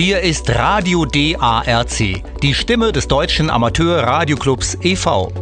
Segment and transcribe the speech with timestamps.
[0.00, 5.32] Hier ist Radio DARC, die Stimme des deutschen Amateur-Radioclubs e.V.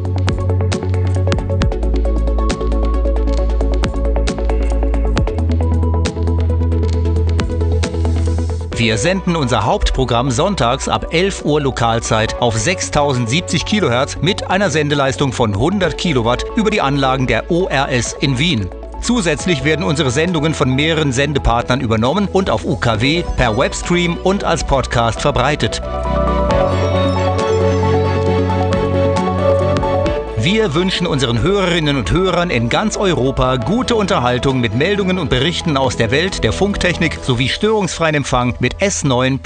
[8.75, 15.35] Wir senden unser Hauptprogramm sonntags ab 11 Uhr Lokalzeit auf 6070 kHz mit einer Sendeleistung
[15.35, 18.71] von 100 Kilowatt über die Anlagen der ORS in Wien.
[19.07, 24.65] Zusätzlich werden unsere Sendungen von mehreren Sendepartnern übernommen und auf UKW, per Webstream und als
[24.65, 25.81] Podcast verbreitet.
[30.39, 35.77] Wir wünschen unseren Hörerinnen und Hörern in ganz Europa gute Unterhaltung mit Meldungen und Berichten
[35.77, 39.39] aus der Welt der Funktechnik sowie störungsfreien Empfang mit S9.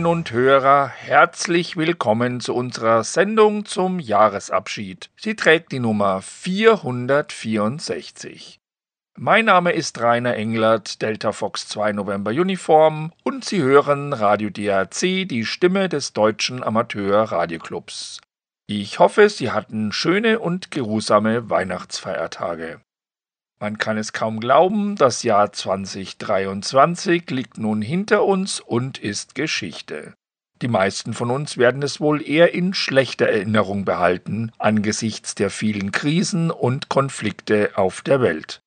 [0.00, 5.10] Hörerinnen und Hörer, herzlich willkommen zu unserer Sendung zum Jahresabschied.
[5.16, 8.58] Sie trägt die Nummer 464.
[9.18, 15.28] Mein Name ist Rainer Englert, Delta Fox 2 November Uniform und Sie hören Radio DRC,
[15.28, 18.22] die Stimme des deutschen Amateur-Radioclubs.
[18.66, 22.80] Ich hoffe, Sie hatten schöne und geruhsame Weihnachtsfeiertage.
[23.60, 30.14] Man kann es kaum glauben, das Jahr 2023 liegt nun hinter uns und ist Geschichte.
[30.62, 35.92] Die meisten von uns werden es wohl eher in schlechter Erinnerung behalten angesichts der vielen
[35.92, 38.60] Krisen und Konflikte auf der Welt.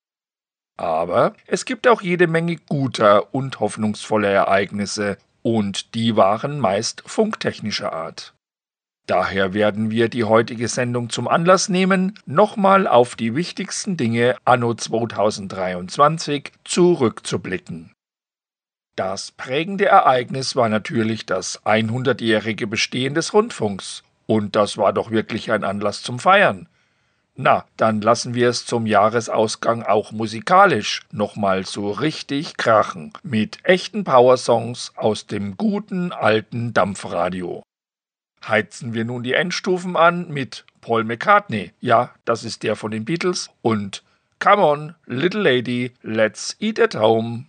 [0.77, 7.93] Aber es gibt auch jede Menge guter und hoffnungsvoller Ereignisse, und die waren meist funktechnischer
[7.93, 8.33] Art.
[9.05, 14.73] Daher werden wir die heutige Sendung zum Anlass nehmen, nochmal auf die wichtigsten Dinge anno
[14.73, 17.91] 2023 zurückzublicken.
[18.95, 25.51] Das prägende Ereignis war natürlich das 100-jährige Bestehen des Rundfunks, und das war doch wirklich
[25.51, 26.69] ein Anlass zum Feiern.
[27.35, 34.05] Na, dann lassen wir es zum Jahresausgang auch musikalisch nochmal so richtig krachen, mit echten
[34.05, 37.63] Powersongs aus dem guten alten Dampfradio
[38.47, 41.71] heizen wir nun die Endstufen an mit Paul McCartney.
[41.79, 43.49] Ja, das ist der von den Beatles.
[43.61, 44.03] Und
[44.39, 47.45] Come on, Little Lady, let's eat at home.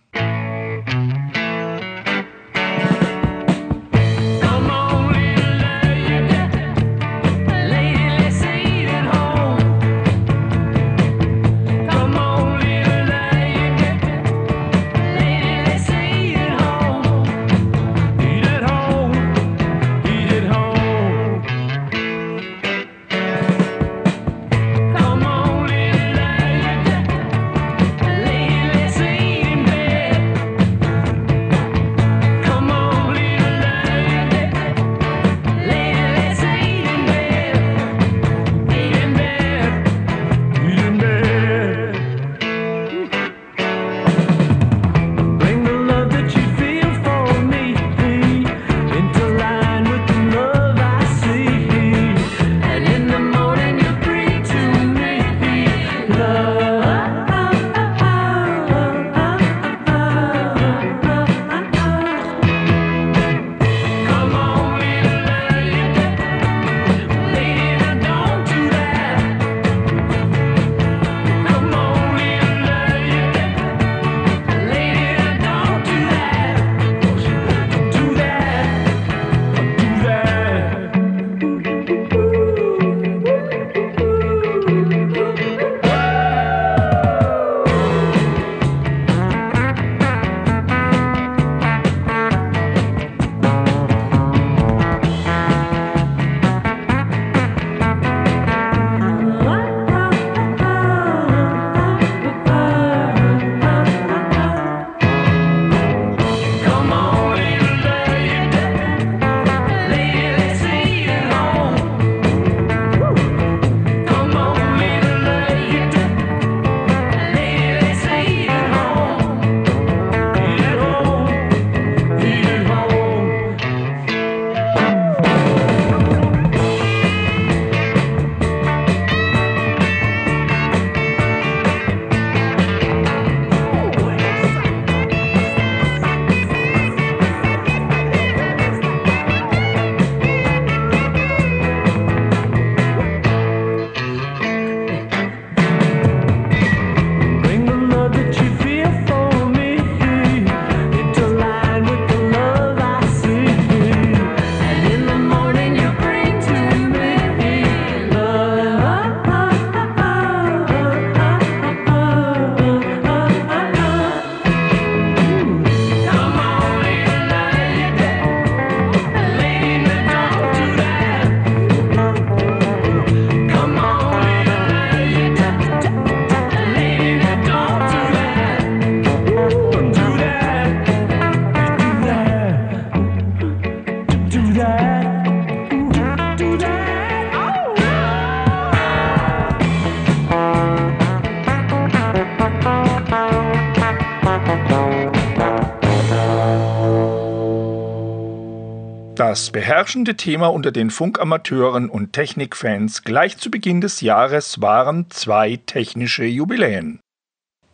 [199.65, 206.23] Beherrschende Thema unter den Funkamateuren und Technikfans gleich zu Beginn des Jahres waren zwei technische
[206.23, 206.99] Jubiläen.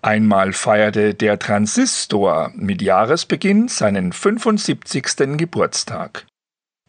[0.01, 5.35] Einmal feierte der Transistor mit Jahresbeginn seinen 75.
[5.35, 6.27] Geburtstag.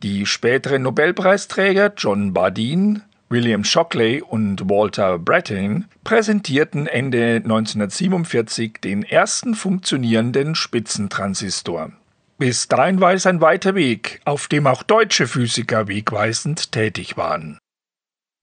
[0.05, 9.57] Die späteren Nobelpreisträger John Bardeen, William Shockley und Walter Brattain präsentierten Ende 1947 den ersten
[9.57, 11.91] funktionierenden Spitzentransistor.
[12.39, 17.59] Bis dahin war es ein weiter Weg, auf dem auch deutsche Physiker wegweisend tätig waren.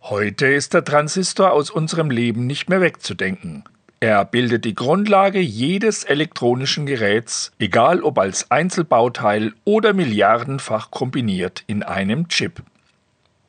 [0.02, 3.66] Heute ist der Transistor aus unserem Leben nicht mehr wegzudenken.
[4.00, 11.84] Er bildet die Grundlage jedes elektronischen Geräts, egal ob als Einzelbauteil oder milliardenfach kombiniert in
[11.84, 12.64] einem Chip.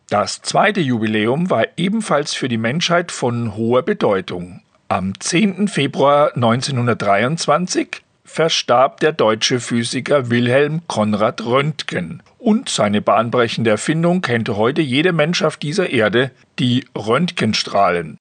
[0.09, 4.63] Das zweite Jubiläum war ebenfalls für die Menschheit von hoher Bedeutung.
[4.89, 5.69] Am 10.
[5.69, 12.23] Februar 1923 verstarb der deutsche Physiker Wilhelm Konrad Röntgen.
[12.39, 16.31] Und seine bahnbrechende Erfindung kennt heute jede Mensch auf dieser Erde,
[16.61, 18.19] die Röntgenstrahlen.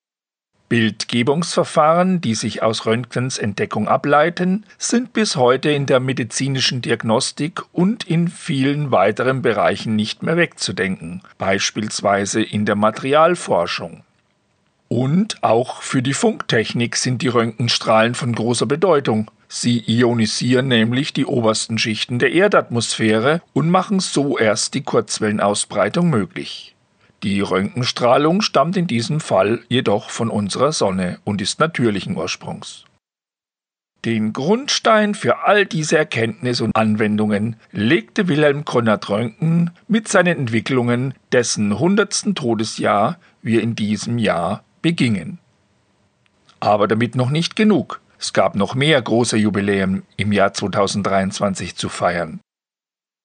[0.68, 8.04] Bildgebungsverfahren, die sich aus Röntgens Entdeckung ableiten, sind bis heute in der medizinischen Diagnostik und
[8.04, 14.04] in vielen weiteren Bereichen nicht mehr wegzudenken, beispielsweise in der Materialforschung.
[14.90, 19.30] Und auch für die Funktechnik sind die Röntgenstrahlen von großer Bedeutung.
[19.48, 26.76] Sie ionisieren nämlich die obersten Schichten der Erdatmosphäre und machen so erst die Kurzwellenausbreitung möglich.
[27.22, 32.86] Die Röntgenstrahlung stammt in diesem Fall jedoch von unserer Sonne und ist natürlichen Ursprungs.
[34.06, 41.14] Den Grundstein für all diese Erkenntnisse und Anwendungen legte Wilhelm Konrad Röntgen mit seinen Entwicklungen,
[41.32, 42.34] dessen 100.
[42.34, 45.40] Todesjahr wir in diesem Jahr begingen.
[46.60, 48.02] Aber damit noch nicht genug.
[48.20, 52.42] Es gab noch mehr große Jubiläen im Jahr 2023 zu feiern.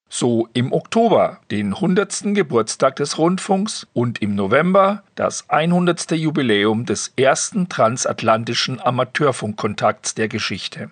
[0.09, 2.35] So im Oktober den 100.
[2.35, 6.12] Geburtstag des Rundfunks und im November das 100.
[6.12, 10.91] Jubiläum des ersten transatlantischen Amateurfunkkontakts der Geschichte.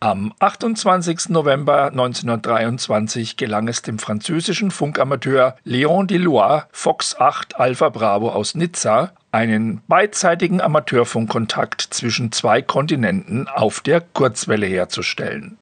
[0.00, 1.30] Am 28.
[1.30, 9.10] November 1923 gelang es dem französischen Funkamateur Léon Delois Fox 8 Alpha Bravo aus Nizza,
[9.32, 15.58] einen beidseitigen Amateurfunkkontakt zwischen zwei Kontinenten auf der Kurzwelle herzustellen.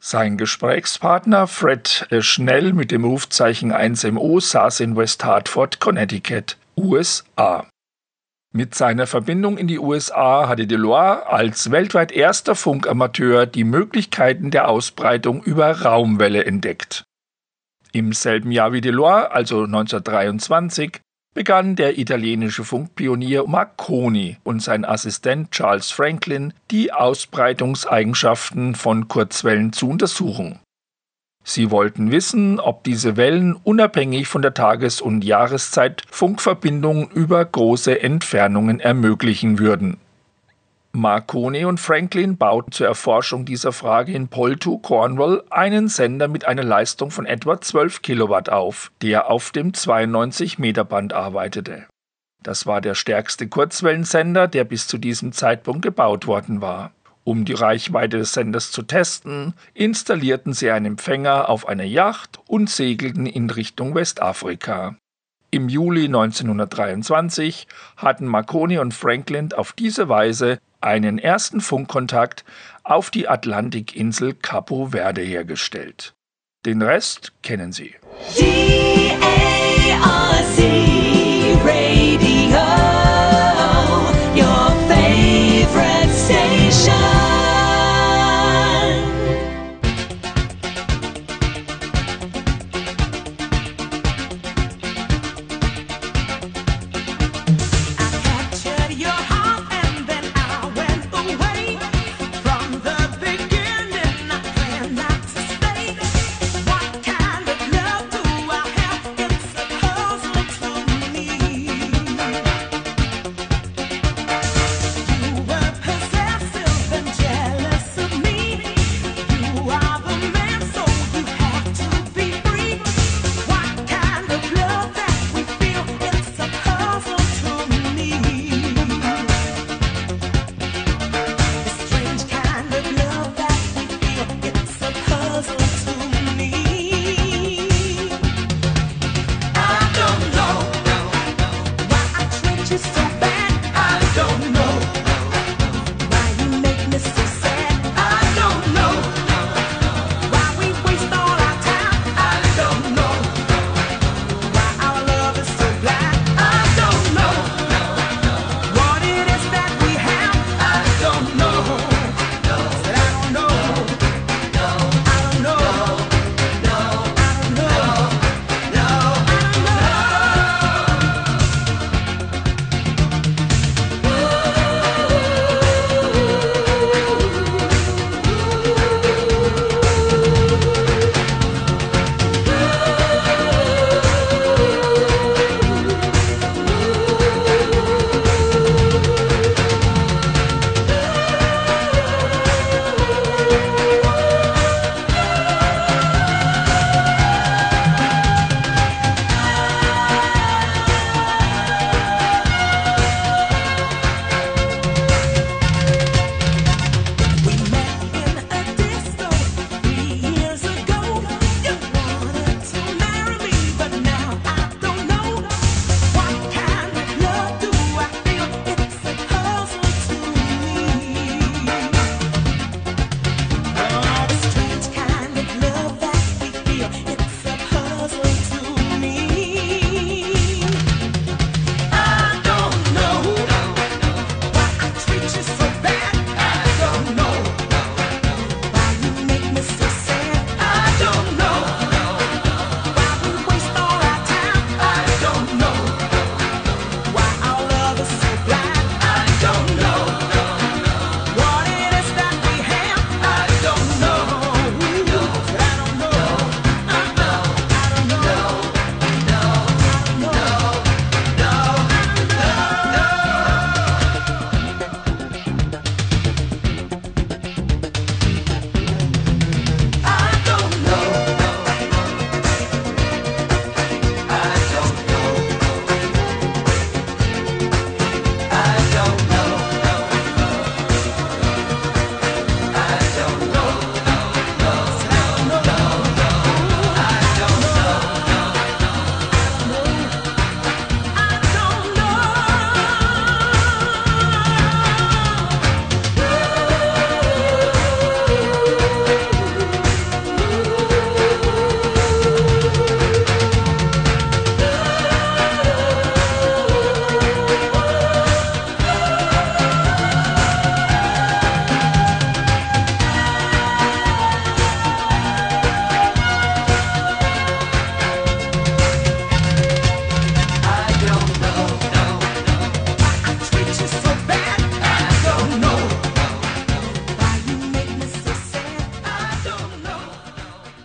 [0.00, 7.68] Sein Gesprächspartner Fred Schnell mit dem Rufzeichen 1MO saß in West Hartford, Connecticut, USA.
[8.54, 14.68] Mit seiner Verbindung in die USA hatte Delois als weltweit erster Funkamateur die Möglichkeiten der
[14.68, 17.04] Ausbreitung über Raumwelle entdeckt.
[17.92, 21.00] Im selben Jahr wie Delois, also 1923,
[21.34, 29.88] begann der italienische Funkpionier Marconi und sein Assistent Charles Franklin die Ausbreitungseigenschaften von Kurzwellen zu
[29.88, 30.58] untersuchen.
[31.44, 38.00] Sie wollten wissen, ob diese Wellen unabhängig von der Tages- und Jahreszeit Funkverbindungen über große
[38.00, 39.98] Entfernungen ermöglichen würden
[40.94, 46.64] Marconi und Franklin bauten zur Erforschung dieser Frage in Poultou, Cornwall, einen Sender mit einer
[46.64, 51.86] Leistung von etwa 12 Kilowatt auf, der auf dem 92-Meter-Band arbeitete.
[52.42, 56.92] Das war der stärkste Kurzwellensender, der bis zu diesem Zeitpunkt gebaut worden war.
[57.24, 62.68] Um die Reichweite des Senders zu testen, installierten sie einen Empfänger auf einer Yacht und
[62.68, 64.96] segelten in Richtung Westafrika.
[65.50, 72.44] Im Juli 1923 hatten Marconi und Franklin auf diese Weise einen ersten Funkkontakt
[72.82, 76.14] auf die Atlantikinsel Capo Verde hergestellt.
[76.64, 77.94] Den Rest kennen Sie.
[78.38, 79.62] D-A-C-Radio.
[86.72, 87.41] 想。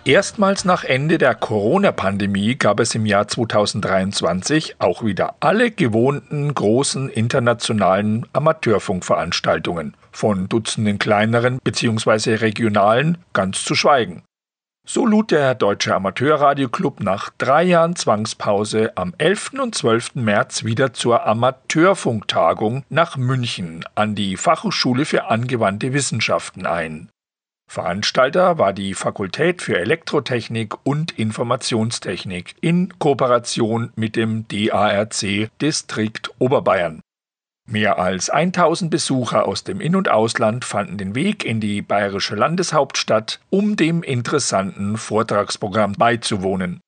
[0.08, 7.10] Erstmals nach Ende der Corona-Pandemie gab es im Jahr 2023 auch wieder alle gewohnten großen
[7.10, 12.36] internationalen Amateurfunkveranstaltungen, von Dutzenden kleineren bzw.
[12.36, 14.22] regionalen ganz zu schweigen.
[14.86, 19.60] So lud der Deutsche Amateurradioclub nach drei Jahren Zwangspause am 11.
[19.60, 20.14] und 12.
[20.14, 27.10] März wieder zur Amateurfunktagung nach München an die Fachhochschule für angewandte Wissenschaften ein.
[27.70, 37.02] Veranstalter war die Fakultät für Elektrotechnik und Informationstechnik in Kooperation mit dem DARC Distrikt Oberbayern.
[37.70, 42.34] Mehr als 1000 Besucher aus dem In- und Ausland fanden den Weg in die bayerische
[42.34, 46.80] Landeshauptstadt, um dem interessanten Vortragsprogramm beizuwohnen.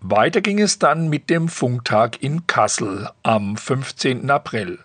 [0.00, 4.28] Weiter ging es dann mit dem Funktag in Kassel am 15.
[4.28, 4.80] April.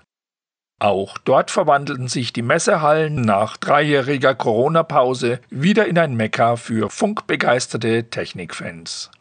[0.79, 8.09] Auch dort verwandelten sich die Messehallen nach dreijähriger Corona-Pause wieder in ein Mekka für funkbegeisterte
[8.09, 9.11] Technikfans.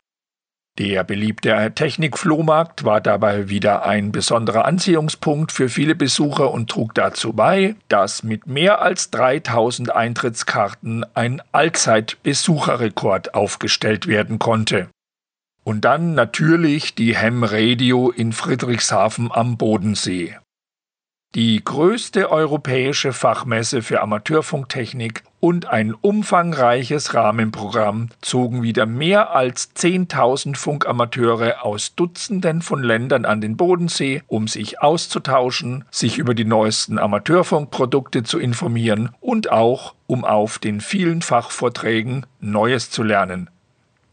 [0.79, 7.33] Der beliebte Technikflohmarkt war dabei wieder ein besonderer Anziehungspunkt für viele Besucher und trug dazu
[7.33, 14.88] bei, dass mit mehr als 3000 Eintrittskarten ein Allzeitbesucherrekord aufgestellt werden konnte.
[15.65, 20.37] Und dann natürlich die Hem Radio in Friedrichshafen am Bodensee.
[21.35, 30.56] Die größte europäische Fachmesse für Amateurfunktechnik und ein umfangreiches Rahmenprogramm zogen wieder mehr als 10.000
[30.56, 36.99] Funkamateure aus Dutzenden von Ländern an den Bodensee, um sich auszutauschen, sich über die neuesten
[36.99, 43.50] Amateurfunkprodukte zu informieren und auch, um auf den vielen Fachvorträgen Neues zu lernen.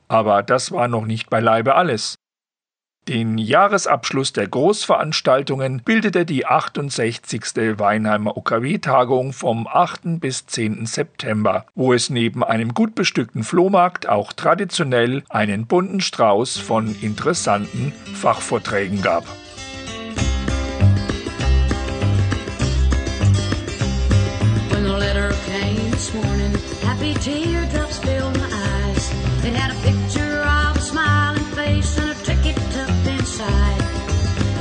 [0.09, 2.15] Aber das war noch nicht beileibe alles.
[3.07, 7.77] Den Jahresabschluss der Großveranstaltungen bildete die 68.
[7.77, 10.19] Weinheimer OKW-Tagung vom 8.
[10.19, 10.87] bis 10.
[10.87, 17.93] September, wo es neben einem gut bestückten Flohmarkt auch traditionell einen bunten Strauß von interessanten
[18.15, 19.25] Fachvorträgen gab.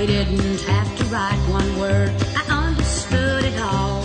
[0.04, 4.02] We didn't have to write one word, I understood it all.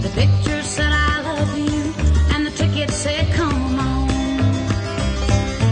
[0.00, 1.92] The picture said I love you,
[2.32, 4.08] and the ticket said come on.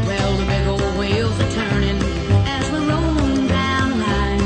[0.05, 1.97] Well, the big old wheels are turning
[2.45, 4.41] as we're rolling down the line.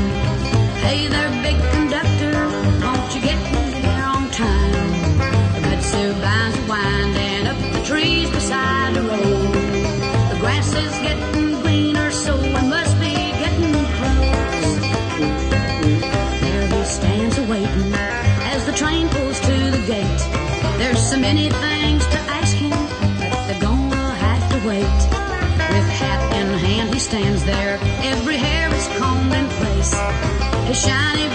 [0.79, 2.47] Hey there, big conductor,
[2.79, 4.91] won't you get me there on time?
[5.55, 9.55] The Betsy vines are winding up the trees beside the road.
[10.31, 11.40] The grass is getting
[21.33, 22.71] many things to ask him,
[23.31, 24.99] but they're gonna have to wait.
[25.71, 27.79] With hat in hand, he stands there.
[28.03, 29.93] Every hair is combed in place.
[30.67, 31.27] His shiny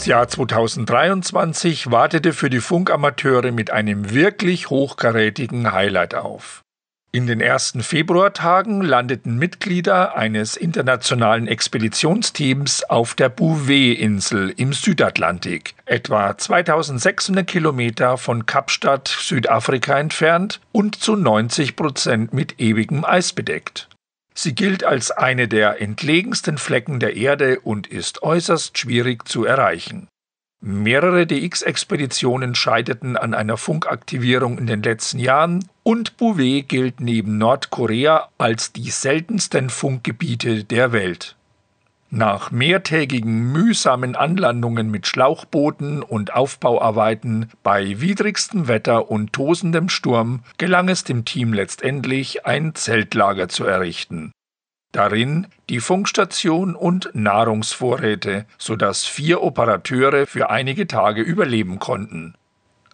[0.00, 6.62] Das Jahr 2023 wartete für die Funkamateure mit einem wirklich hochkarätigen Highlight auf.
[7.12, 16.34] In den ersten Februartagen landeten Mitglieder eines internationalen Expeditionsteams auf der Bouvet-Insel im Südatlantik, etwa
[16.34, 23.90] 2600 Kilometer von Kapstadt, Südafrika entfernt und zu 90 Prozent mit ewigem Eis bedeckt.
[24.34, 30.08] Sie gilt als eine der entlegensten Flecken der Erde und ist äußerst schwierig zu erreichen.
[30.62, 38.28] Mehrere DX-Expeditionen scheiterten an einer Funkaktivierung in den letzten Jahren und Bouvet gilt neben Nordkorea
[38.36, 41.36] als die seltensten Funkgebiete der Welt.
[42.12, 50.88] Nach mehrtägigen mühsamen Anlandungen mit Schlauchbooten und Aufbauarbeiten bei widrigstem Wetter und tosendem Sturm gelang
[50.88, 54.32] es dem Team letztendlich, ein Zeltlager zu errichten.
[54.90, 62.34] Darin die Funkstation und Nahrungsvorräte, sodass vier Operateure für einige Tage überleben konnten.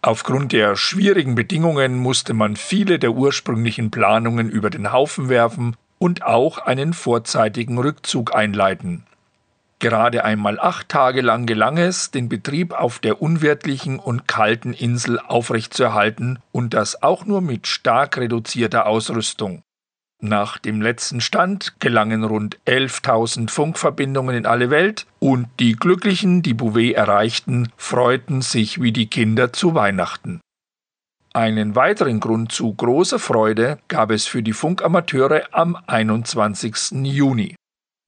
[0.02, 6.22] Aufgrund der schwierigen Bedingungen musste man viele der ursprünglichen Planungen über den Haufen werfen und
[6.22, 9.05] auch einen vorzeitigen Rückzug einleiten.
[9.78, 15.18] Gerade einmal acht Tage lang gelang es, den Betrieb auf der unwirtlichen und kalten Insel
[15.18, 19.62] aufrechtzuerhalten und das auch nur mit stark reduzierter Ausrüstung.
[20.18, 26.54] Nach dem letzten Stand gelangen rund 11.000 Funkverbindungen in alle Welt und die Glücklichen, die
[26.54, 30.40] Bouvet erreichten, freuten sich wie die Kinder zu Weihnachten.
[31.34, 36.92] Einen weiteren Grund zu großer Freude gab es für die Funkamateure am 21.
[37.04, 37.54] Juni.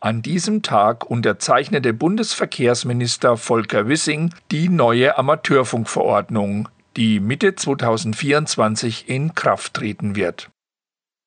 [0.00, 9.74] An diesem Tag unterzeichnete Bundesverkehrsminister Volker Wissing die neue Amateurfunkverordnung, die Mitte 2024 in Kraft
[9.74, 10.50] treten wird.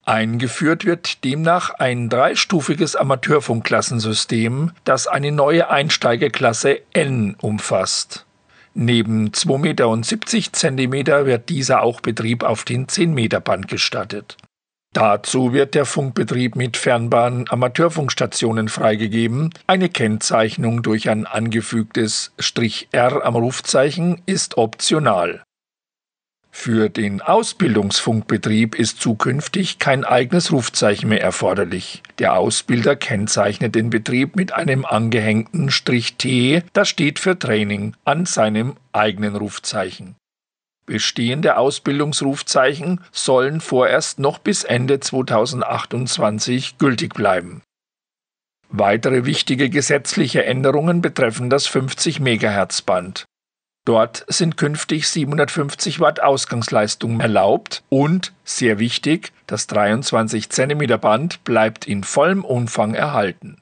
[0.06, 8.26] Eingeführt wird demnach ein dreistufiges Amateurfunkklassensystem, das eine neue Einsteigerklasse N umfasst.
[8.74, 14.38] Neben 2,70 Meter wird dieser auch Betrieb auf den 10 Meter Band gestattet.
[14.94, 19.52] Dazu wird der Funkbetrieb mit fernbaren Amateurfunkstationen freigegeben.
[19.66, 25.44] Eine Kennzeichnung durch ein angefügtes Strich R am Rufzeichen ist optional.
[26.54, 32.04] Für den Ausbildungsfunkbetrieb ist zukünftig kein eigenes Rufzeichen mehr erforderlich.
[32.20, 38.26] Der Ausbilder kennzeichnet den Betrieb mit einem angehängten Strich T, das steht für Training, an
[38.26, 40.18] seinem eigenen Rufzeichen.
[40.86, 47.62] Bestehende Ausbildungsrufzeichen sollen vorerst noch bis Ende 2028 gültig bleiben.
[48.70, 53.26] Weitere wichtige gesetzliche Änderungen betreffen das 50 MHz Band.
[53.86, 61.88] Dort sind künftig 750 Watt Ausgangsleistung erlaubt und, sehr wichtig, das 23 cm Band bleibt
[61.88, 63.62] in vollem Umfang erhalten.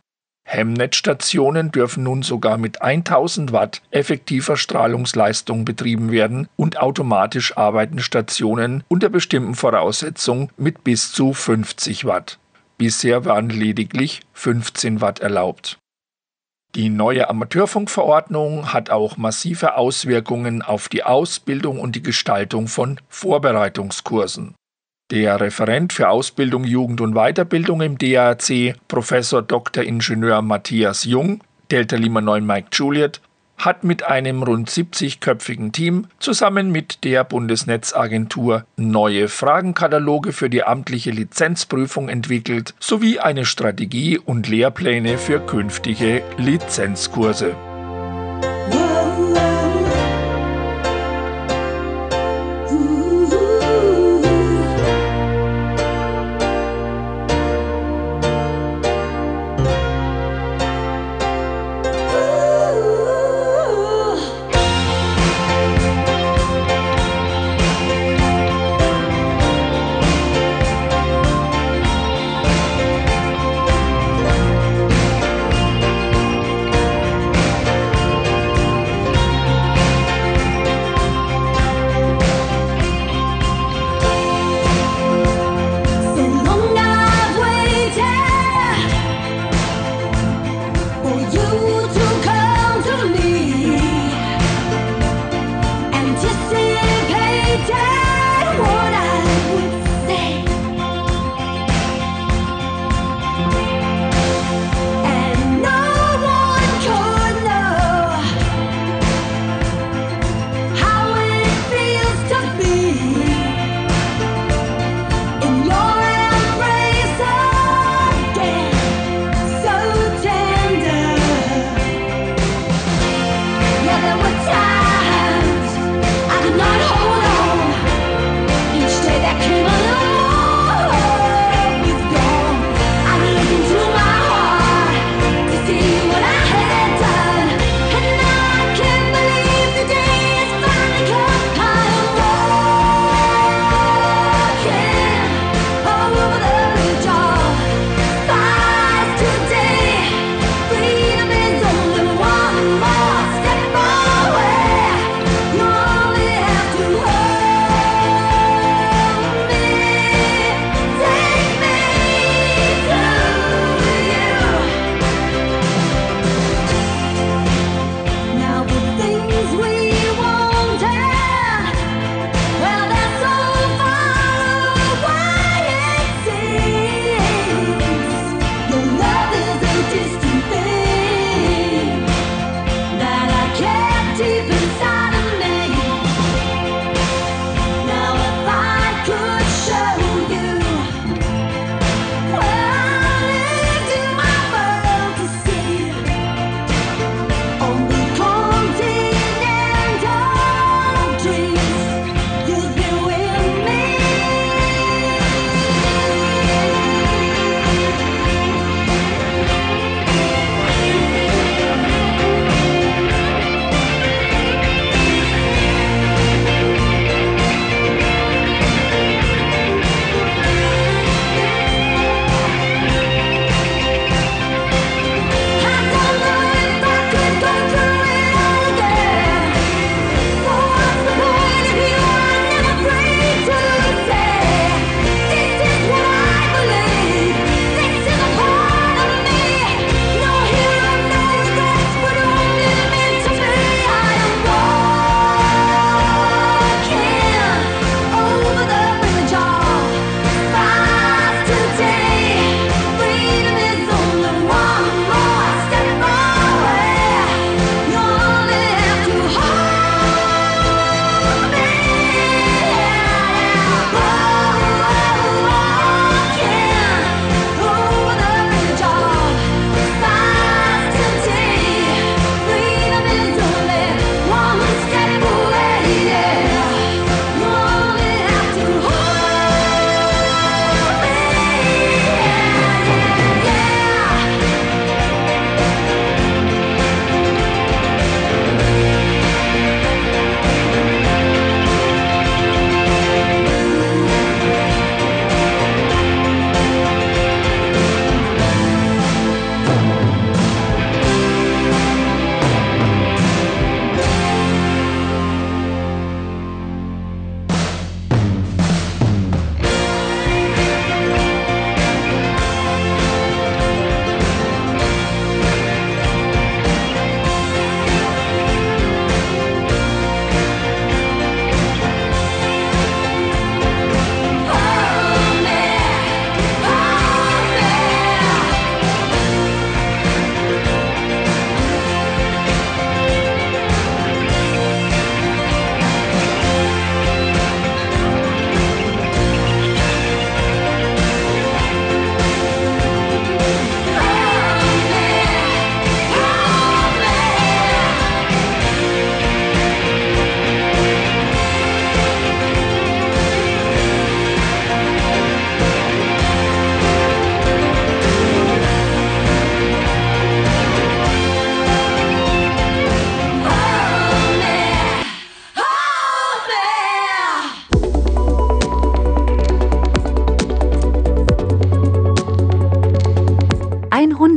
[0.51, 8.83] Hemmnetzstationen dürfen nun sogar mit 1000 Watt effektiver Strahlungsleistung betrieben werden und automatisch arbeiten Stationen
[8.87, 12.39] unter bestimmten Voraussetzungen mit bis zu 50 Watt.
[12.79, 15.77] Bisher waren lediglich 15 Watt erlaubt.
[16.73, 24.55] Die neue Amateurfunkverordnung hat auch massive Auswirkungen auf die Ausbildung und die Gestaltung von Vorbereitungskursen.
[25.11, 29.83] Der Referent für Ausbildung, Jugend und Weiterbildung im DAC, Professor Dr.
[29.83, 31.41] Ingenieur Matthias Jung,
[31.71, 33.19] Delta Lima 9 Mike Juliet,
[33.57, 41.09] hat mit einem rund 70-köpfigen Team zusammen mit der Bundesnetzagentur neue Fragenkataloge für die amtliche
[41.09, 47.55] Lizenzprüfung entwickelt sowie eine Strategie und Lehrpläne für künftige Lizenzkurse.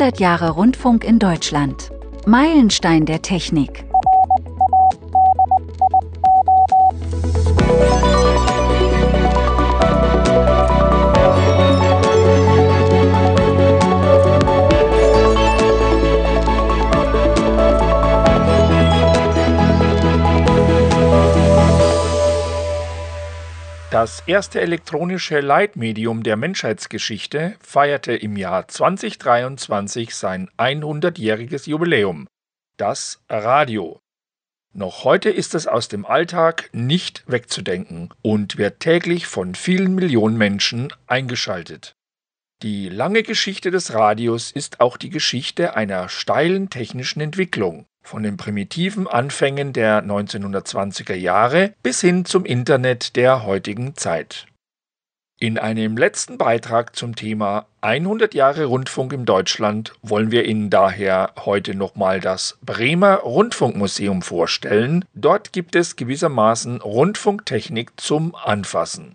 [0.02, 1.92] 100 Jahre Rundfunk in Deutschland.
[2.26, 3.84] Meilenstein der Technik.
[24.12, 32.28] Das erste elektronische Leitmedium der Menschheitsgeschichte feierte im Jahr 2023 sein 100-jähriges Jubiläum,
[32.76, 34.00] das Radio.
[34.74, 40.36] Noch heute ist es aus dem Alltag nicht wegzudenken und wird täglich von vielen Millionen
[40.36, 41.94] Menschen eingeschaltet.
[42.62, 48.36] Die lange Geschichte des Radios ist auch die Geschichte einer steilen technischen Entwicklung von den
[48.36, 54.46] primitiven Anfängen der 1920er Jahre bis hin zum Internet der heutigen Zeit.
[55.42, 61.32] In einem letzten Beitrag zum Thema 100 Jahre Rundfunk in Deutschland wollen wir Ihnen daher
[61.44, 65.04] heute nochmal das Bremer Rundfunkmuseum vorstellen.
[65.14, 69.14] Dort gibt es gewissermaßen Rundfunktechnik zum Anfassen.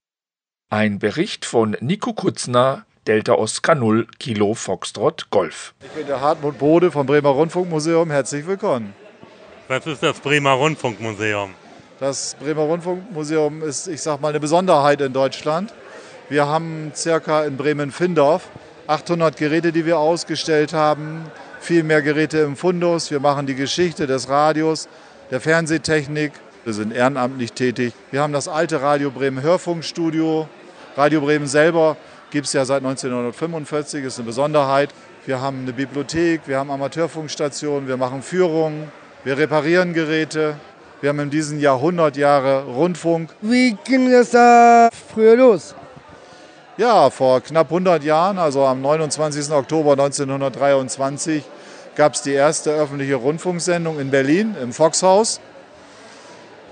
[0.69, 5.73] Ein Bericht von Nico Kutzner, Delta Oscar 0 Kilo Foxtrot Golf.
[5.81, 8.11] Ich bin der Hartmut Bode vom Bremer Rundfunkmuseum.
[8.11, 8.93] Herzlich willkommen.
[9.69, 11.53] Was ist das Bremer Rundfunkmuseum?
[12.01, 15.73] Das Bremer Rundfunkmuseum ist, ich sag mal, eine Besonderheit in Deutschland.
[16.27, 18.49] Wir haben circa in Bremen-Findorf
[18.87, 21.31] 800 Geräte, die wir ausgestellt haben.
[21.61, 23.09] Viel mehr Geräte im Fundus.
[23.09, 24.89] Wir machen die Geschichte des Radios,
[25.31, 26.33] der Fernsehtechnik.
[26.65, 27.93] Wir sind ehrenamtlich tätig.
[28.11, 30.49] Wir haben das alte Radio Bremen Hörfunkstudio.
[30.97, 31.95] Radio Bremen selber
[32.31, 34.89] gibt es ja seit 1945, ist eine Besonderheit.
[35.25, 38.91] Wir haben eine Bibliothek, wir haben Amateurfunkstationen, wir machen Führungen,
[39.23, 40.55] wir reparieren Geräte.
[40.99, 43.29] Wir haben in diesem Jahr 100 Jahre Rundfunk.
[43.41, 45.75] Wie ging es da früher los?
[46.77, 49.51] Ja, vor knapp 100 Jahren, also am 29.
[49.51, 51.43] Oktober 1923,
[51.95, 55.39] gab es die erste öffentliche Rundfunksendung in Berlin im Foxhaus.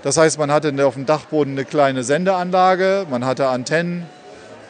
[0.02, 4.06] Das heißt, man hatte auf dem Dachboden eine kleine Sendeanlage, man hatte Antennen,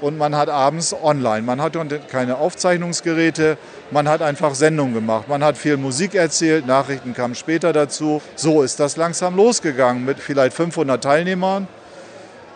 [0.00, 1.42] und man hat abends online.
[1.42, 3.56] Man hatte keine Aufzeichnungsgeräte,
[3.90, 5.28] man hat einfach Sendungen gemacht.
[5.28, 8.20] Man hat viel Musik erzählt, Nachrichten kamen später dazu.
[8.34, 11.68] So ist das langsam losgegangen mit vielleicht 500 Teilnehmern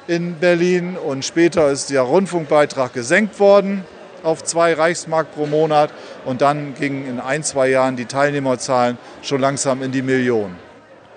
[0.06, 3.84] in Berlin und später ist der Rundfunkbeitrag gesenkt worden
[4.22, 5.92] auf zwei Reichsmark pro Monat
[6.24, 10.56] und dann gingen in ein, zwei Jahren die Teilnehmerzahlen schon langsam in die Millionen.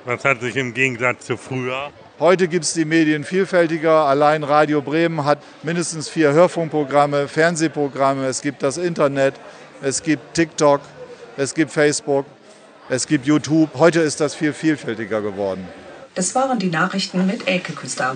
[0.05, 4.05] Was hat sich im Gegensatz zu früher Heute gibt es die Medien vielfältiger.
[4.05, 9.33] Allein Radio Bremen hat mindestens vier Hörfunkprogramme, Fernsehprogramme, es gibt das Internet,
[9.81, 10.81] es gibt TikTok,
[11.37, 12.27] es gibt Facebook,
[12.87, 13.71] es gibt YouTube.
[13.73, 15.67] Heute ist das viel vielfältiger geworden.
[16.13, 18.15] Das waren die Nachrichten mit Elke Küster.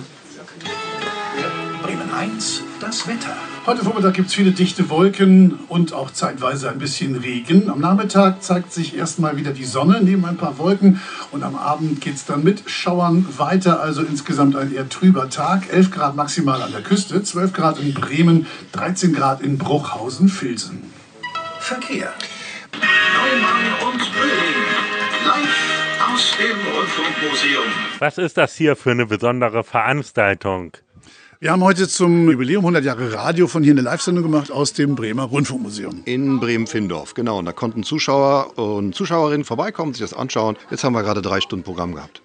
[1.82, 3.57] Bremen 1, das Wetter.
[3.68, 7.68] Heute Vormittag gibt es viele dichte Wolken und auch zeitweise ein bisschen Regen.
[7.68, 11.02] Am Nachmittag zeigt sich erstmal wieder die Sonne neben ein paar Wolken
[11.32, 13.82] und am Abend geht es dann mit Schauern weiter.
[13.82, 15.70] Also insgesamt ein eher trüber Tag.
[15.70, 20.84] 11 Grad maximal an der Küste, 12 Grad in Bremen, 13 Grad in Bruchhausen-Filsen.
[21.58, 22.14] Verkehr.
[22.72, 24.64] Neumann und Böhling.
[25.26, 27.64] Live aus dem Rundfunkmuseum.
[27.98, 30.72] Was ist das hier für eine besondere Veranstaltung?
[31.40, 34.96] Wir haben heute zum Jubiläum 100 Jahre Radio von hier eine Live-Sendung gemacht aus dem
[34.96, 36.02] Bremer Rundfunkmuseum.
[36.04, 37.38] In Bremen-Findorf, genau.
[37.38, 40.56] Und da konnten Zuschauer und Zuschauerinnen vorbeikommen, sich das anschauen.
[40.68, 42.22] Jetzt haben wir gerade drei Stunden Programm gehabt.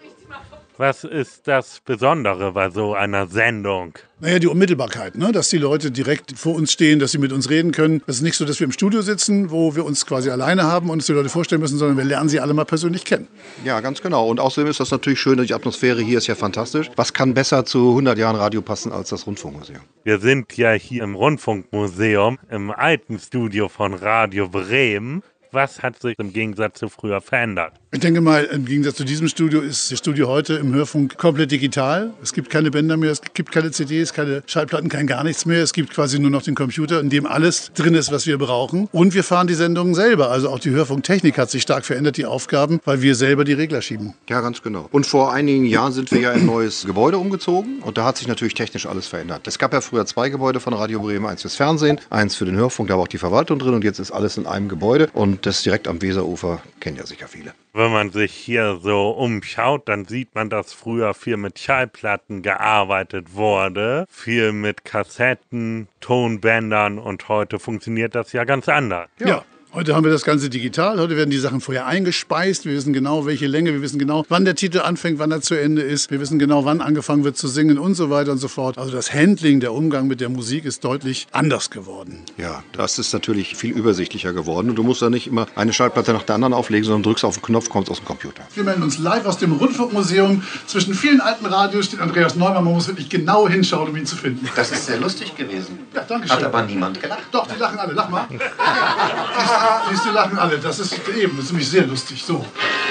[0.77, 3.93] Was ist das Besondere bei so einer Sendung?
[4.19, 5.31] Naja, die Unmittelbarkeit, ne?
[5.31, 8.01] dass die Leute direkt vor uns stehen, dass sie mit uns reden können.
[8.07, 10.89] Es ist nicht so, dass wir im Studio sitzen, wo wir uns quasi alleine haben
[10.89, 13.27] und uns die Leute vorstellen müssen, sondern wir lernen sie alle mal persönlich kennen.
[13.63, 14.27] Ja, ganz genau.
[14.27, 16.89] Und außerdem ist das natürlich schön, die Atmosphäre hier ist ja fantastisch.
[16.95, 19.81] Was kann besser zu 100 Jahren Radio passen als das Rundfunkmuseum?
[20.03, 25.21] Wir sind ja hier im Rundfunkmuseum, im alten Studio von Radio Bremen.
[25.51, 27.73] Was hat sich im Gegensatz zu früher verändert?
[27.93, 31.51] Ich denke mal, im Gegensatz zu diesem Studio ist das Studio heute im Hörfunk komplett
[31.51, 32.11] digital.
[32.23, 35.61] Es gibt keine Bänder mehr, es gibt keine CDs, keine Schallplatten, kein gar nichts mehr.
[35.61, 38.89] Es gibt quasi nur noch den Computer, in dem alles drin ist, was wir brauchen.
[38.91, 40.31] Und wir fahren die Sendungen selber.
[40.31, 43.83] Also auch die Hörfunktechnik hat sich stark verändert, die Aufgaben, weil wir selber die Regler
[43.83, 44.15] schieben.
[44.27, 44.89] Ja, ganz genau.
[44.91, 48.17] Und vor einigen Jahren sind wir ja in ein neues Gebäude umgezogen und da hat
[48.17, 49.47] sich natürlich technisch alles verändert.
[49.47, 52.55] Es gab ja früher zwei Gebäude von Radio Bremen, eins fürs Fernsehen, eins für den
[52.55, 55.45] Hörfunk, da war auch die Verwaltung drin und jetzt ist alles in einem Gebäude und
[55.45, 57.53] das direkt am Weserufer kennen ja sicher viele.
[57.75, 63.33] Wenn man sich hier so umschaut, dann sieht man, dass früher viel mit Schallplatten gearbeitet
[63.33, 69.09] wurde, viel mit Kassetten, Tonbändern und heute funktioniert das ja ganz anders.
[69.17, 69.43] Ja.
[69.75, 70.99] Heute haben wir das Ganze digital.
[70.99, 72.65] Heute werden die Sachen vorher eingespeist.
[72.65, 73.73] Wir wissen genau, welche Länge.
[73.73, 76.11] Wir wissen genau, wann der Titel anfängt, wann er zu Ende ist.
[76.11, 78.77] Wir wissen genau, wann angefangen wird zu singen und so weiter und so fort.
[78.77, 82.19] Also das Handling, der Umgang mit der Musik ist deutlich anders geworden.
[82.37, 84.69] Ja, das ist natürlich viel übersichtlicher geworden.
[84.69, 87.37] Und du musst da nicht immer eine Schallplatte nach der anderen auflegen, sondern drückst auf
[87.37, 88.43] den Knopf, kommst aus dem Computer.
[88.53, 90.43] Wir melden uns live aus dem Rundfunkmuseum.
[90.67, 92.63] Zwischen vielen alten Radios steht Andreas Neumann.
[92.63, 94.47] Man muss wirklich genau hinschauen, um ihn zu finden.
[94.55, 95.79] Das ist sehr lustig gewesen.
[95.95, 96.37] Ja, danke schön.
[96.37, 97.23] Hat aber niemand gelacht.
[97.31, 97.93] Doch, die lachen alle.
[97.93, 98.27] Lach mal.
[99.89, 100.59] Siehst, du, lachen alle.
[100.59, 102.23] Das ist eben, das ist nämlich sehr lustig.
[102.23, 102.33] So.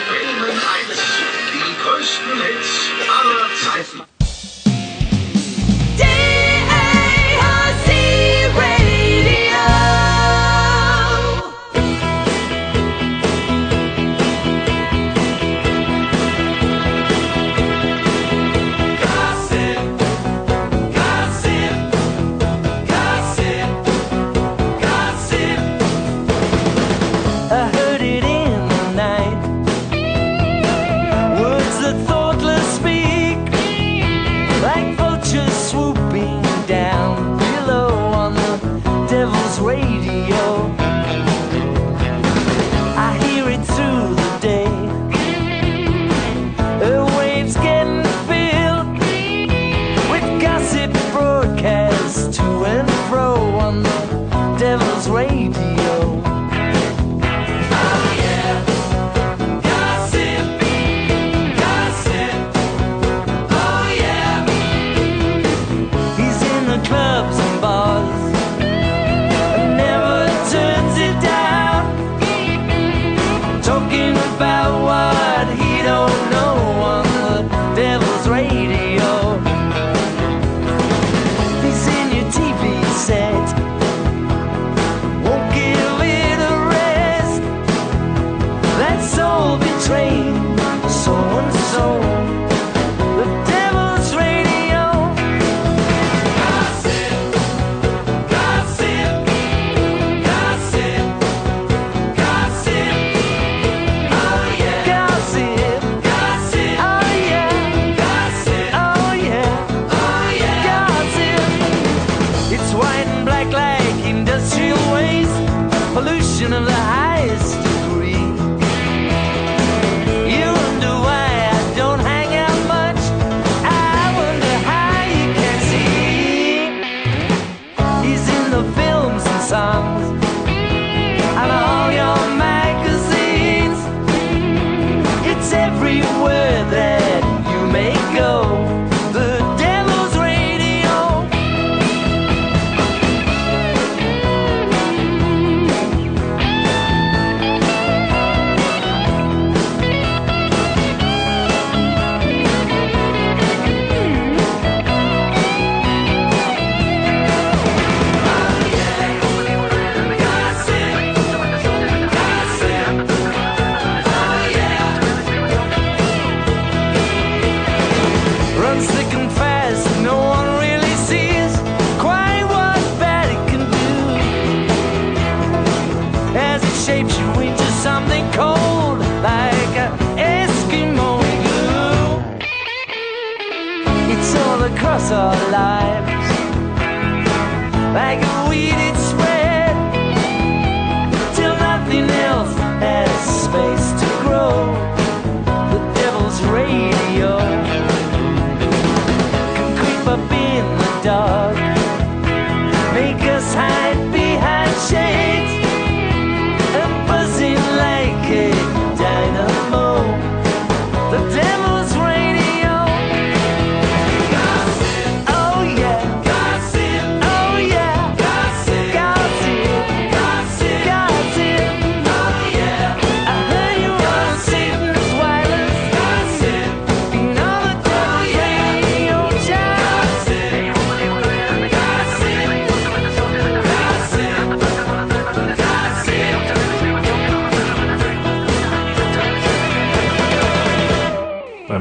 [0.08, 0.60] Bremen 1,
[1.52, 4.11] die größten Hits aller Zeiten.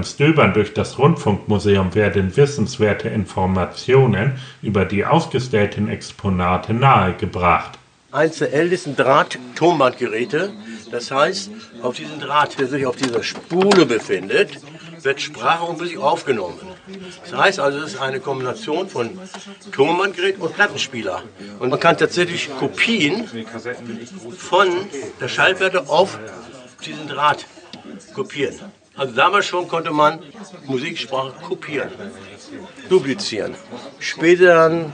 [0.02, 7.78] Beim Stöbern durch das Rundfunkmuseum werden wissenswerte Informationen über die ausgestellten Exponate nahegebracht.
[8.12, 10.54] Eins der ältesten Draht-Tonbandgeräte.
[10.90, 11.52] Das heißt,
[11.84, 14.60] auf diesem Draht, der sich auf dieser Spule befindet,
[15.04, 16.58] wird Sprache und Musik aufgenommen.
[17.30, 19.12] Das heißt also, es ist eine Kombination von
[19.72, 21.22] Tonbandgerät und Plattenspieler.
[21.60, 23.30] Und man kann tatsächlich Kopien
[24.36, 24.68] von
[25.20, 26.18] der Schallplatte auf
[26.84, 27.46] diesen Draht
[28.16, 28.56] kopieren.
[28.96, 30.20] Also damals schon konnte man
[30.66, 31.90] Musiksprache kopieren,
[32.90, 33.56] duplizieren.
[34.00, 34.94] Später dann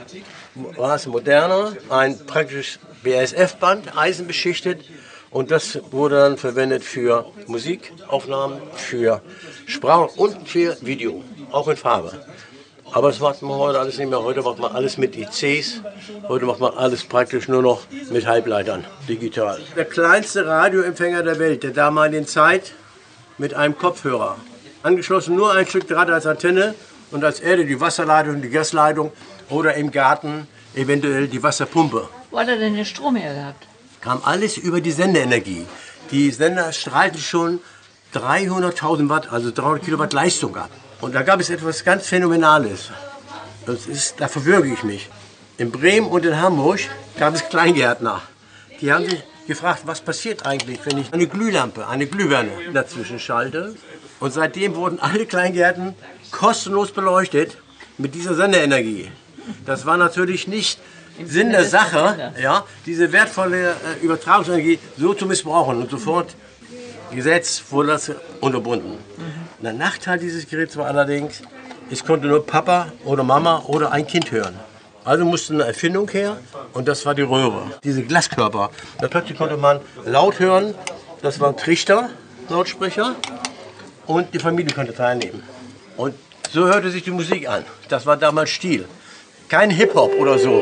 [0.76, 4.86] war es moderner, ein praktisch BASF-Band, eisenbeschichtet.
[5.30, 9.22] Und das wurde dann verwendet für Musikaufnahmen, für
[9.66, 12.14] Sprache und für Video, auch in Farbe.
[12.94, 14.24] Aber das macht man heute alles nicht mehr.
[14.24, 15.82] Heute macht man alles mit ICs.
[16.30, 19.60] Heute macht man alles praktisch nur noch mit Halbleitern, digital.
[19.76, 22.74] Der kleinste Radioempfänger der Welt der damaligen Zeit
[23.38, 24.38] mit einem Kopfhörer.
[24.84, 26.76] Angeschlossen nur ein Stück Draht als Antenne
[27.12, 29.12] und als Erde die Wasserleitung, die Gasleitung
[29.50, 32.08] oder im Garten eventuell die Wasserpumpe.
[32.32, 33.68] Wo hat er denn den Strom her gehabt?
[34.02, 35.66] Kam alles über die Sendeenergie.
[36.12, 37.60] Die Sender strahlten schon
[38.14, 40.70] 300.000 Watt, also 300 Kilowatt Leistung ab.
[41.02, 42.92] Und da gab es etwas ganz Phänomenales.
[43.66, 45.10] Das ist, da verwürge ich mich.
[45.58, 46.80] In Bremen und in Hamburg
[47.18, 48.22] gab es Kleingärtner.
[48.80, 53.76] Die haben sich gefragt, was passiert eigentlich, wenn ich eine Glühlampe, eine Glühbirne dazwischen schalte.
[54.20, 55.96] Und seitdem wurden alle Kleingärten
[56.32, 57.58] kostenlos beleuchtet
[57.98, 59.12] mit dieser Sendeenergie.
[59.66, 60.80] Das war natürlich nicht
[61.24, 65.78] Sinn der Sache, ja, diese wertvolle äh, Übertragungsenergie so zu missbrauchen.
[65.78, 66.36] Und sofort
[67.12, 68.98] Gesetz wurde das unterbunden.
[69.62, 71.42] Der Nachteil dieses Geräts war allerdings,
[71.90, 74.60] es konnte nur Papa oder Mama oder ein Kind hören.
[75.04, 76.38] Also musste eine Erfindung her
[76.78, 78.70] und das war die Röhre, diese Glaskörper.
[79.02, 80.76] Da plötzlich konnte man laut hören,
[81.24, 82.12] das waren Trichter,
[82.50, 83.16] Lautsprecher
[84.06, 85.42] und die Familie konnte teilnehmen.
[85.98, 86.14] Und
[86.52, 87.66] so hörte sich die Musik an.
[87.90, 88.86] Das war damals Stil.
[89.50, 90.62] Kein Hip-Hop oder so.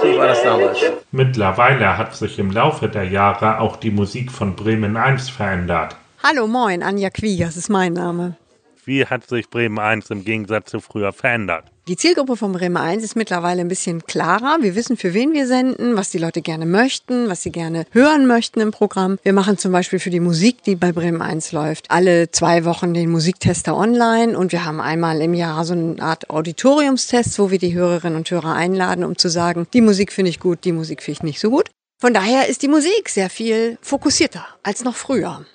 [0.00, 0.78] So war das damals.
[1.10, 5.96] Mittlerweile hat sich im Laufe der Jahre auch die Musik von Bremen 1 verändert.
[6.30, 8.36] Hallo, moin, Anja Quiegers ist mein Name.
[8.84, 11.64] Wie hat sich Bremen 1 im Gegensatz zu früher verändert?
[11.86, 14.58] Die Zielgruppe von Bremen 1 ist mittlerweile ein bisschen klarer.
[14.60, 18.26] Wir wissen, für wen wir senden, was die Leute gerne möchten, was sie gerne hören
[18.26, 19.18] möchten im Programm.
[19.22, 22.92] Wir machen zum Beispiel für die Musik, die bei Bremen 1 läuft, alle zwei Wochen
[22.92, 27.58] den Musiktester online und wir haben einmal im Jahr so eine Art Auditoriumstest, wo wir
[27.58, 31.02] die Hörerinnen und Hörer einladen, um zu sagen, die Musik finde ich gut, die Musik
[31.02, 31.70] finde ich nicht so gut.
[31.98, 35.46] Von daher ist die Musik sehr viel fokussierter als noch früher.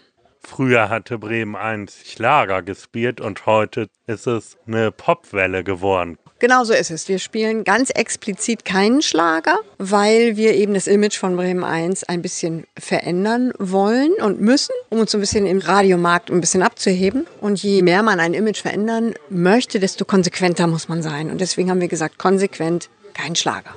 [0.45, 6.17] Früher hatte Bremen 1 Schlager gespielt und heute ist es eine Popwelle geworden.
[6.39, 7.07] Genau so ist es.
[7.07, 12.21] Wir spielen ganz explizit keinen Schlager, weil wir eben das Image von Bremen 1 ein
[12.21, 17.25] bisschen verändern wollen und müssen, um uns so ein bisschen im Radiomarkt ein bisschen abzuheben.
[17.39, 21.31] Und je mehr man ein Image verändern möchte, desto konsequenter muss man sein.
[21.31, 23.73] Und deswegen haben wir gesagt, konsequent kein Schlager.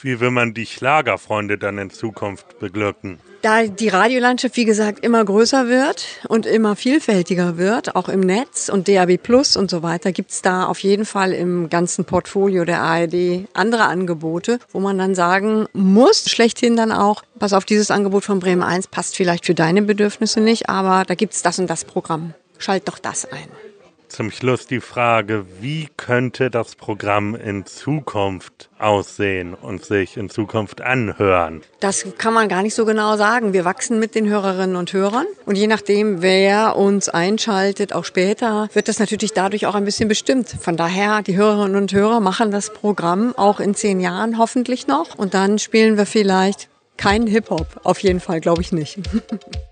[0.00, 3.20] Wie will man die Schlagerfreunde dann in Zukunft beglücken?
[3.42, 8.68] Da die Radiolandschaft, wie gesagt, immer größer wird und immer vielfältiger wird, auch im Netz
[8.68, 12.82] und DAB Plus und so weiter, gibt's da auf jeden Fall im ganzen Portfolio der
[12.82, 18.22] ARD andere Angebote, wo man dann sagen muss, schlechthin dann auch, pass auf, dieses Angebot
[18.22, 21.84] von Bremen 1 passt vielleicht für deine Bedürfnisse nicht, aber da gibt's das und das
[21.84, 22.34] Programm.
[22.58, 23.48] Schalt doch das ein.
[24.12, 30.82] Zum Schluss die Frage, wie könnte das Programm in Zukunft aussehen und sich in Zukunft
[30.82, 31.62] anhören?
[31.80, 33.54] Das kann man gar nicht so genau sagen.
[33.54, 38.68] Wir wachsen mit den Hörerinnen und Hörern und je nachdem, wer uns einschaltet, auch später,
[38.74, 40.50] wird das natürlich dadurch auch ein bisschen bestimmt.
[40.60, 45.14] Von daher, die Hörerinnen und Hörer machen das Programm auch in zehn Jahren hoffentlich noch
[45.16, 47.80] und dann spielen wir vielleicht keinen Hip-Hop.
[47.82, 48.98] Auf jeden Fall, glaube ich nicht.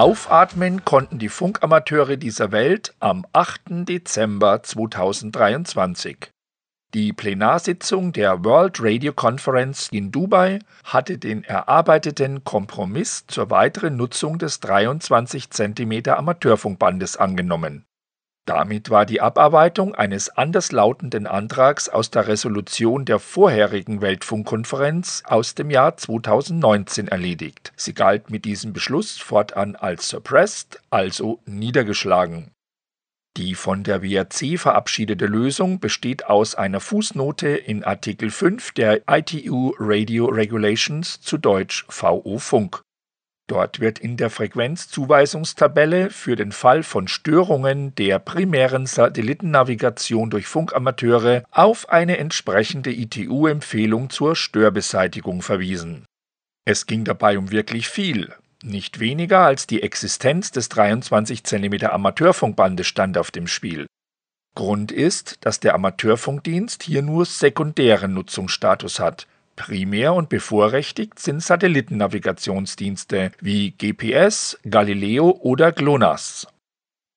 [0.00, 3.86] Aufatmen konnten die Funkamateure dieser Welt am 8.
[3.86, 6.30] Dezember 2023.
[6.94, 14.38] Die Plenarsitzung der World Radio Conference in Dubai hatte den erarbeiteten Kompromiss zur weiteren Nutzung
[14.38, 17.84] des 23 cm Amateurfunkbandes angenommen.
[18.50, 25.70] Damit war die Abarbeitung eines anderslautenden Antrags aus der Resolution der vorherigen Weltfunkkonferenz aus dem
[25.70, 27.72] Jahr 2019 erledigt.
[27.76, 32.50] Sie galt mit diesem Beschluss fortan als suppressed, also niedergeschlagen.
[33.36, 39.74] Die von der WRC verabschiedete Lösung besteht aus einer Fußnote in Artikel 5 der ITU
[39.78, 42.82] Radio Regulations zu Deutsch VO Funk.
[43.50, 51.42] Dort wird in der Frequenzzuweisungstabelle für den Fall von Störungen der primären Satellitennavigation durch Funkamateure
[51.50, 56.04] auf eine entsprechende ITU-Empfehlung zur Störbeseitigung verwiesen.
[56.64, 58.32] Es ging dabei um wirklich viel.
[58.62, 63.86] Nicht weniger als die Existenz des 23 cm Amateurfunkbandes stand auf dem Spiel.
[64.54, 69.26] Grund ist, dass der Amateurfunkdienst hier nur sekundären Nutzungsstatus hat.
[69.60, 76.46] Primär und bevorrechtigt sind Satellitennavigationsdienste wie GPS, Galileo oder GLONASS.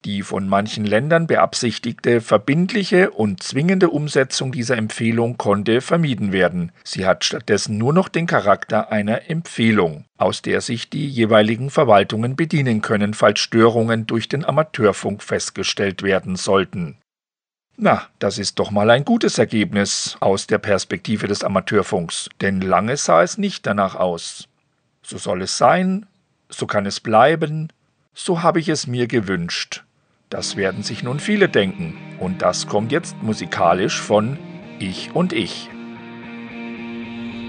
[0.04, 6.74] Die von manchen Ländern beabsichtigte verbindliche und zwingende Umsetzung dieser Empfehlung konnte vermieden werden.
[6.84, 12.36] Sie hat stattdessen nur noch den Charakter einer Empfehlung, aus der sich die jeweiligen Verwaltungen
[12.36, 16.98] bedienen können, falls Störungen durch den Amateurfunk festgestellt werden sollten.
[17.76, 22.98] Na, das ist doch mal ein gutes Ergebnis aus der Perspektive des Amateurfunks, denn lange
[22.98, 24.48] sah es nicht danach aus.
[25.02, 26.06] So soll es sein,
[26.50, 27.70] so kann es bleiben,
[28.14, 29.84] so habe ich es mir gewünscht.
[30.30, 34.38] Das werden sich nun viele denken, und das kommt jetzt musikalisch von
[34.80, 35.70] Ich und Ich.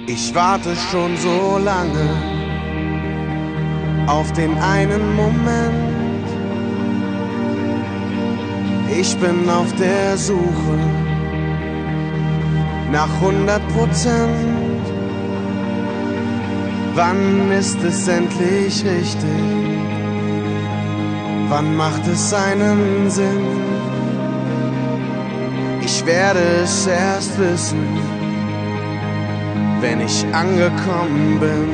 [0.06, 2.44] Ich warte schon so lange
[4.06, 5.93] auf den einen Moment
[9.00, 10.78] ich bin auf der Suche
[12.92, 14.84] nach 100 Prozent.
[16.94, 19.42] Wann ist es endlich richtig?
[21.48, 23.46] Wann macht es einen Sinn?
[25.82, 27.84] Ich werde es erst wissen,
[29.80, 31.68] wenn ich angekommen bin.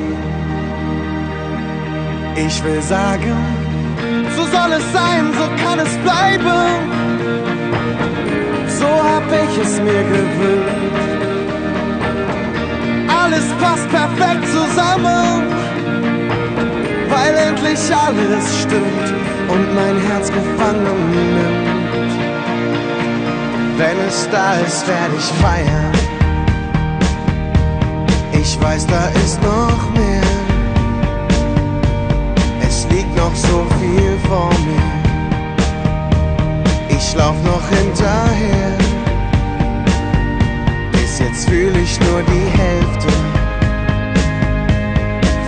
[2.46, 3.36] Ich will sagen,
[4.36, 7.09] so soll es sein, so kann es bleiben
[8.80, 11.10] so hab ich es mir gewünscht.
[13.22, 15.42] Alles passt perfekt zusammen,
[17.12, 19.08] weil endlich alles stimmt
[19.52, 22.12] und mein Herz gefangen nimmt.
[23.78, 25.92] Wenn es da ist, werde ich feiern.
[28.32, 30.30] Ich weiß, da ist noch mehr.
[32.66, 34.99] Es liegt noch so viel vor mir
[37.10, 38.78] ich lauf noch hinterher.
[40.92, 43.08] Bis jetzt fühl ich nur die Hälfte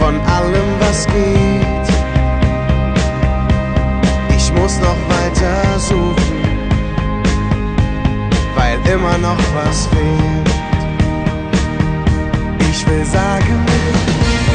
[0.00, 1.88] von allem, was geht.
[4.36, 6.40] Ich muss noch weiter suchen,
[8.56, 10.50] weil immer noch was fehlt.
[12.70, 13.66] Ich will sagen,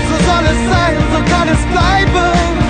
[0.10, 2.67] so soll es sein, so kann es bleiben.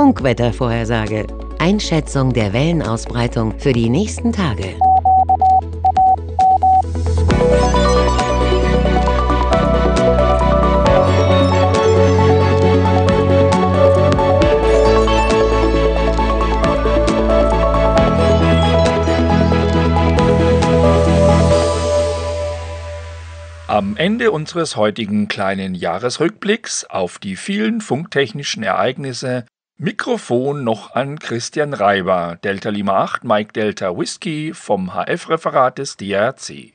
[0.00, 1.26] Funkwettervorhersage.
[1.58, 4.74] Einschätzung der Wellenausbreitung für die nächsten Tage.
[23.68, 29.44] Am Ende unseres heutigen kleinen Jahresrückblicks auf die vielen funktechnischen Ereignisse
[29.82, 36.74] Mikrofon noch an Christian Reiber, Delta Lima 8 Mike Delta Whisky vom HF-Referat des DRC.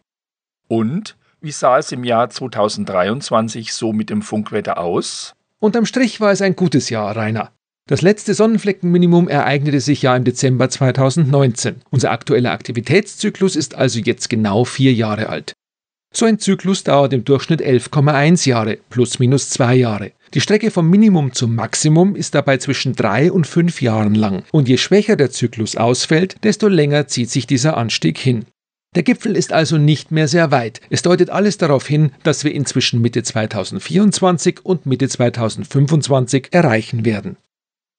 [0.68, 5.36] Und wie sah es im Jahr 2023 so mit dem Funkwetter aus?
[5.60, 7.52] Unterm Strich war es ein gutes Jahr, Rainer.
[7.88, 11.84] Das letzte Sonnenfleckenminimum ereignete sich ja im Dezember 2019.
[11.92, 15.54] Unser aktueller Aktivitätszyklus ist also jetzt genau vier Jahre alt.
[16.12, 20.14] So ein Zyklus dauert im Durchschnitt 11,1 Jahre, plus minus zwei Jahre.
[20.36, 24.44] Die Strecke vom Minimum zum Maximum ist dabei zwischen drei und fünf Jahren lang.
[24.52, 28.44] Und je schwächer der Zyklus ausfällt, desto länger zieht sich dieser Anstieg hin.
[28.96, 30.82] Der Gipfel ist also nicht mehr sehr weit.
[30.90, 37.06] Es deutet alles darauf hin, dass wir ihn zwischen Mitte 2024 und Mitte 2025 erreichen
[37.06, 37.38] werden.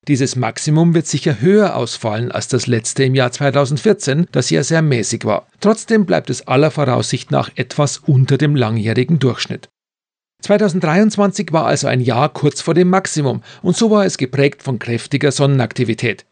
[0.07, 4.83] Dieses Maximum wird sicher höher ausfallen als das letzte im Jahr 2014, das ja sehr
[4.83, 5.49] mäßig war.
[5.61, 9.71] Trotzdem bleibt es aller Voraussicht nach etwas unter dem langjährigen Durchschnitt.
[10.47, 14.79] 2023 war also ein Jahr kurz vor dem Maximum und so war es geprägt von
[14.79, 16.25] kräftiger Sonnenaktivität.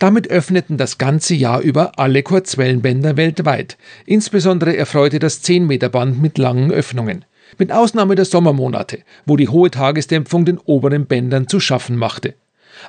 [0.00, 3.78] Damit öffneten das ganze Jahr über alle Kurzwellenbänder weltweit.
[4.04, 7.24] Insbesondere erfreute das 10-Meter-Band mit langen Öffnungen.
[7.56, 12.34] Mit Ausnahme der Sommermonate, wo die hohe Tagesdämpfung den oberen Bändern zu schaffen machte.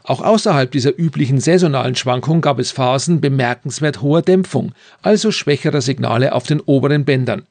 [0.04, 4.72] Auch außerhalb dieser üblichen saisonalen Schwankung gab es Phasen bemerkenswert hoher Dämpfung,
[5.04, 7.44] also schwächerer Signale auf den oberen Bändern.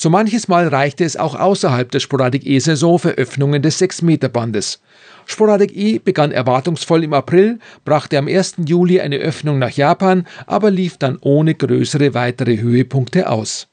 [0.00, 4.80] So manches Mal reichte es auch außerhalb der Sporadik E-Saison für Öffnungen des 6-Meter-Bandes.
[5.26, 8.58] Sporadik E begann erwartungsvoll im April, brachte am 1.
[8.64, 13.66] Juli eine Öffnung nach Japan, aber lief dann ohne größere weitere Höhepunkte aus.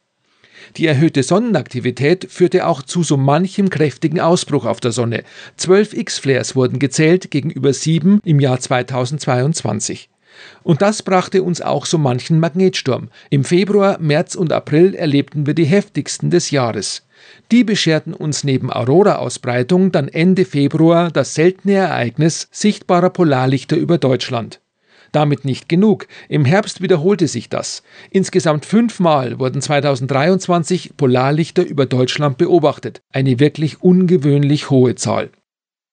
[0.77, 5.25] Die erhöhte Sonnenaktivität führte auch zu so manchem kräftigen Ausbruch auf der Sonne.
[5.57, 10.09] Zwölf X-Flares wurden gezählt gegenüber sieben im Jahr 2022.
[10.63, 13.09] Und das brachte uns auch so manchen Magnetsturm.
[13.29, 17.03] Im Februar, März und April erlebten wir die heftigsten des Jahres.
[17.51, 24.59] Die bescherten uns neben Aurora-Ausbreitung dann Ende Februar das seltene Ereignis sichtbarer Polarlichter über Deutschland.
[25.11, 26.07] Damit nicht genug.
[26.27, 27.83] Im Herbst wiederholte sich das.
[28.09, 33.01] Insgesamt fünfmal wurden 2023 Polarlichter über Deutschland beobachtet.
[33.13, 35.29] Eine wirklich ungewöhnlich hohe Zahl.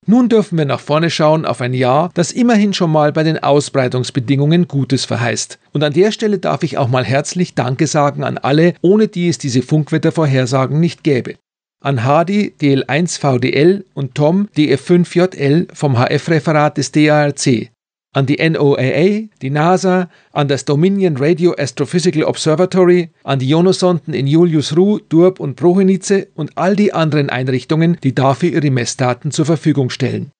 [0.05, 3.39] Nun dürfen wir nach vorne schauen auf ein Jahr, das immerhin schon mal bei den
[3.39, 5.61] Ausbreitungsbedingungen Gutes verheißt.
[5.73, 9.29] Und an der Stelle darf ich auch mal herzlich Danke sagen an alle, ohne die
[9.29, 11.37] es diese Funkwettervorhersagen nicht gäbe.
[11.81, 17.72] An Hadi DL1 VDL und Tom DF5JL vom HF-Referat des DARC,
[18.13, 24.27] an die NOAA, die NASA, an das Dominion Radio Astrophysical Observatory, an die Jonosonden in
[24.27, 29.47] Julius Ruh, Durb und Prochenice und all die anderen Einrichtungen, die dafür ihre Messdaten zur
[29.47, 30.31] Verfügung stellen.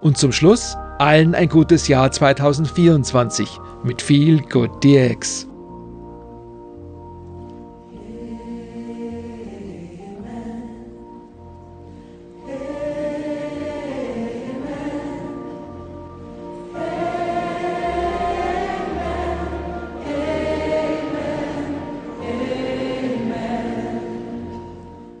[0.00, 3.48] Und zum Schluss allen ein gutes Jahr 2024
[3.84, 5.48] mit viel Good DX.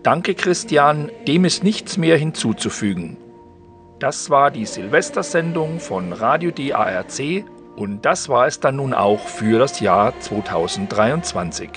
[0.04, 3.16] Danke, Christian, dem ist nichts mehr hinzuzufügen.
[4.00, 9.58] Das war die Silvestersendung von Radio DARC und das war es dann nun auch für
[9.58, 11.70] das Jahr 2023.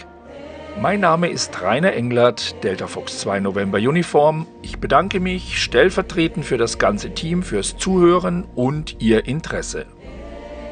[0.82, 4.46] Mein Name ist Rainer Englert, Delta Fox 2 November Uniform.
[4.62, 9.86] Ich bedanke mich stellvertretend für das ganze Team fürs Zuhören und Ihr Interesse.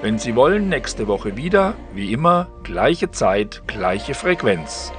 [0.01, 4.91] Wenn Sie wollen, nächste Woche wieder, wie immer, gleiche Zeit, gleiche Frequenz.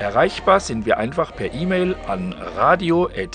[0.00, 3.28] Erreichbar sind wir einfach per E-Mail an radio.darc.de.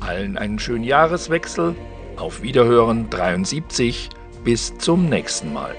[0.00, 1.74] Allen einen schönen Jahreswechsel.
[2.16, 4.10] Auf Wiederhören 73.
[4.44, 5.74] Bis zum nächsten Mal.